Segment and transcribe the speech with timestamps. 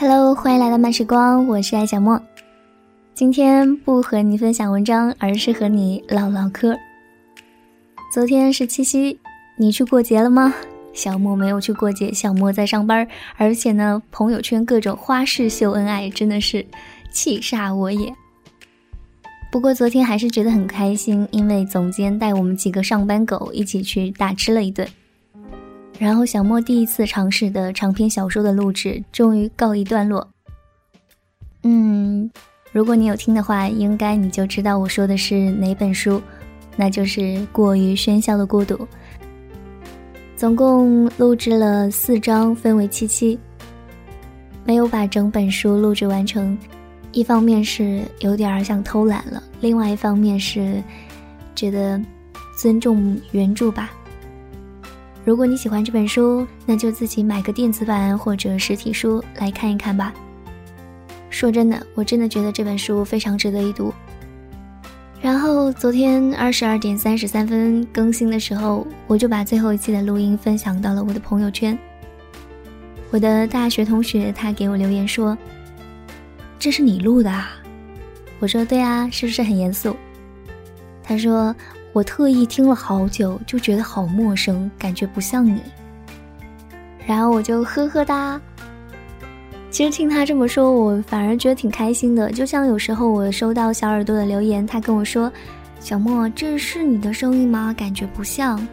[0.00, 2.22] Hello，欢迎来到慢时光，我是爱小莫。
[3.14, 6.78] 今天不和你分享文章，而是和你唠唠嗑。
[8.14, 9.18] 昨天是七夕，
[9.56, 10.54] 你去过节了吗？
[10.92, 16.64] 小莫没有去过节，小莫在上班，而且呢，朋友圈各种花式秀恩爱，真的是
[17.10, 18.14] 气煞我也。
[19.50, 24.86] 不过昨天还是觉得很开心，因为总监带我们几个上班狗一起去大吃了一顿。
[25.98, 30.26] 然后小莫第一次尝试的长篇小说的录制终于告一段落。
[31.64, 32.30] 嗯，
[32.70, 36.22] 如果你有听的话，应该你就知道我说的是哪本书，
[36.76, 37.20] 那就是
[37.52, 38.74] 《过于喧嚣的孤独》。
[40.36, 43.36] 总共录制了四章，分为七期，
[44.64, 46.56] 没有把整本书录制完成。
[47.10, 50.80] 一方面是有点想偷懒了，另外一方面是
[51.56, 52.00] 觉得
[52.56, 53.90] 尊重原著吧。
[55.28, 60.10] 如果你喜欢这本书，那就自己买个电子版或者实体书来看一看吧。
[61.28, 63.92] 说真的，我真的觉得这本书非常值得一读。
[65.20, 71.78] 然后昨天二十二点三十三分更新的时候，我就把最后一期的录音分享到了我的朋友圈。
[73.10, 75.36] 我的大学同学他给我留言说
[76.58, 77.50] ：“这是你录的啊？”
[78.40, 79.94] 我说：“对啊，是不是很严肃？”
[81.04, 81.54] 他说。
[81.92, 85.60] 我特意听了好久，就觉得好陌生，感觉不像你。
[87.06, 88.40] 然后我就呵呵哒。
[89.70, 92.30] 其实听他这么说，我反而觉得挺开心的。
[92.32, 95.30] 就像有时候我收到小耳朵的留言，他跟我说
[95.78, 97.74] ：“小莫，这是你的声音吗？
[97.76, 98.66] 感觉不像。”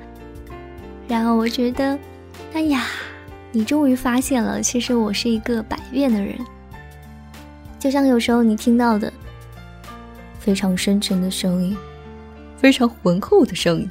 [1.08, 1.98] 然后我觉得，
[2.54, 2.86] 哎呀，
[3.52, 6.36] 你终于发现了，其实我是一个百变的人。
[7.78, 9.12] 就像有时候你听到的
[10.40, 11.78] 非常深沉的声音。
[12.58, 13.90] 非常浑厚的声音，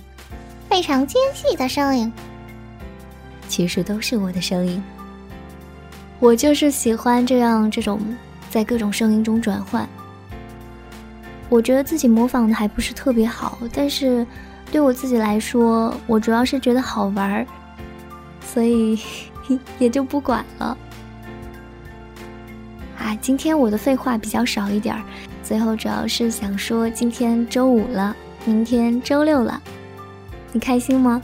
[0.69, 2.13] 非常尖细的声音，
[3.49, 4.83] 其实都是我的声音。
[6.21, 8.01] 我就是喜欢这样这种
[8.49, 9.87] 在各种声音中转换。
[11.51, 14.27] 我觉得自己模仿的还不是特别好，但是
[14.73, 17.47] 对我自己来说，我主要是觉得好玩儿，
[18.45, 18.99] 所以
[19.79, 20.77] 也就不管了。
[22.99, 25.03] 啊，今天我的废话比较少一点儿，
[25.43, 28.17] 最后主要是想说，今天周五了。
[28.47, 29.59] 明天周六了，
[30.53, 31.23] 你开心吗？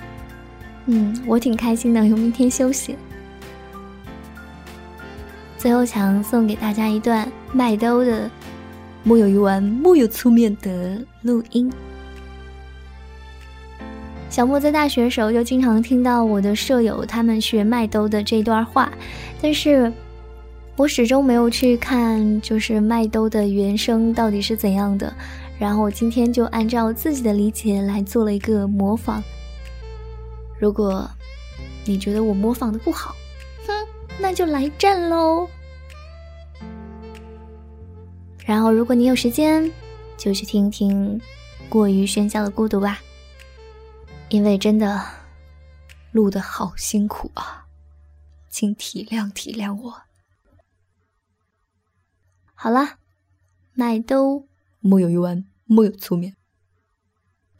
[0.86, 2.96] 嗯，我挺开心的，有明天休息。
[5.58, 8.24] 最后想送给大家一段麦兜的
[9.02, 11.70] 《木有鱼丸，木有粗面》的录音。
[14.30, 18.90] 小莫在大学时候就经常听到我的舍友他们学麦兜的这段话，
[19.42, 19.92] 但是
[20.76, 25.12] 我始终没有去看，就是麦兜的原声到底是怎样的。
[25.60, 29.22] 然后我今天就按照自己的理解来做了一个模仿。
[30.58, 31.06] 如果
[31.84, 33.14] 你觉得我模仿的不好，
[33.66, 33.86] 哼，
[34.18, 35.46] 那就来战喽。
[38.46, 39.70] 然后如果你有时间，
[40.16, 41.18] 就去听听
[41.68, 42.98] 《过于喧嚣的孤独》吧，
[44.30, 45.04] 因为真的
[46.10, 47.66] 录的好辛苦啊，
[48.48, 49.94] 请体谅体谅我。
[52.54, 52.96] 好了，
[53.74, 54.46] 麦兜
[54.80, 55.44] 木有鱼丸。
[55.72, 56.34] 木有粗面，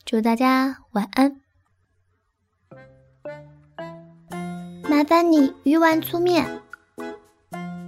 [0.04, 1.41] 祝大家晚安。
[4.88, 6.60] 麻烦你鱼丸粗面，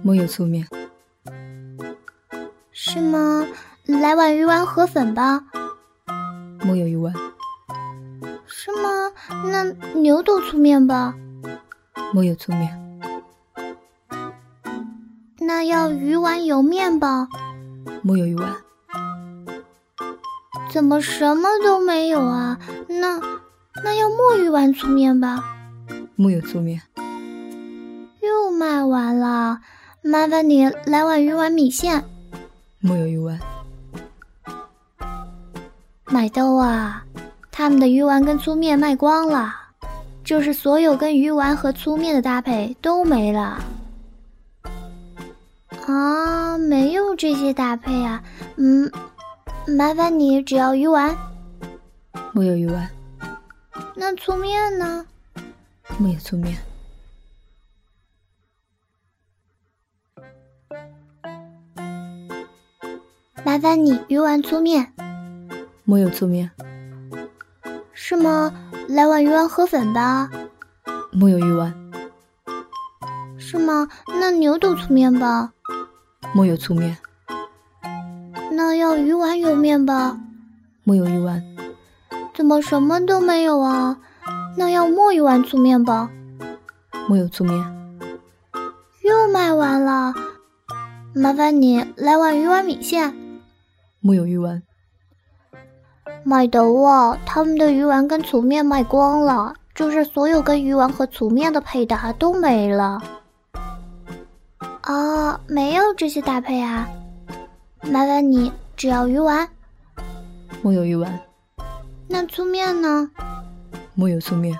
[0.01, 0.65] 木有粗面，
[2.71, 3.45] 是吗？
[3.83, 5.43] 来碗鱼丸河粉吧，
[6.61, 7.13] 木有鱼丸，
[8.45, 9.11] 是吗？
[9.51, 9.65] 那
[9.99, 11.13] 牛肚粗面吧，
[12.13, 13.01] 木有粗面，
[15.39, 17.27] 那要鱼丸油面吧，
[18.01, 18.62] 木有鱼丸。
[20.73, 22.57] 怎么什么都没有啊？
[22.87, 23.21] 那
[23.83, 25.43] 那要墨鱼丸粗面吧？
[26.15, 26.81] 木有粗面，
[28.23, 29.59] 又卖完了。
[30.01, 32.03] 麻烦你来碗鱼丸米线。
[32.79, 33.39] 木有鱼丸，
[36.07, 37.05] 买豆啊！
[37.51, 39.53] 他们的鱼丸跟粗面卖光了，
[40.23, 43.63] 就是所有跟鱼丸和粗面的搭配都没了。
[45.85, 48.23] 啊，没有这些搭配啊？
[48.55, 48.91] 嗯。
[49.65, 51.15] 麻烦你，只要鱼丸。
[52.33, 52.89] 木有鱼丸。
[53.95, 55.05] 那粗面呢？
[55.97, 56.57] 木有粗面。
[63.45, 64.93] 麻烦你鱼丸粗面。
[65.85, 66.51] 木有粗面。
[67.93, 68.53] 是吗？
[68.89, 70.29] 来碗鱼丸河粉吧。
[71.11, 71.73] 木有鱼丸。
[73.37, 73.87] 是吗？
[74.07, 75.53] 那牛肚粗面吧。
[76.33, 76.97] 木有粗面。
[78.83, 80.19] 那要鱼丸有面吧？
[80.83, 81.41] 木有鱼丸。
[82.35, 83.97] 怎么什么都没有啊？
[84.57, 86.09] 那要墨鱼丸粗面吧？
[87.07, 87.55] 木有粗面。
[89.01, 90.13] 又卖完了。
[91.15, 93.15] 麻烦你来碗鱼丸米线。
[94.01, 94.61] 木有鱼丸。
[96.25, 103.01] 买的哇，他们的鱼丸跟粗面卖光了，就是所有跟鱼丸和粗面的配搭都没了。
[104.81, 106.85] 啊，没有这些搭配啊！
[107.89, 108.51] 麻烦你
[108.83, 109.47] 只要鱼丸。
[110.61, 111.17] 木有鱼丸。
[112.09, 113.09] 那粗面呢？
[113.95, 114.59] 木有粗面。